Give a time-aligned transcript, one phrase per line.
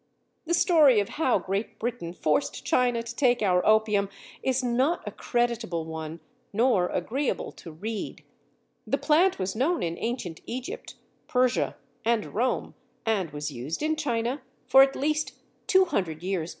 [0.47, 4.09] The story of how Great Britain forced China to take our opium
[4.41, 8.23] is not a creditable one nor agreeable to read.
[8.87, 10.95] The plant was known in ancient Egypt,
[11.27, 12.73] Persia, and Rome,
[13.05, 15.33] and was used in China for at least
[15.67, 16.49] two hundred years before our times.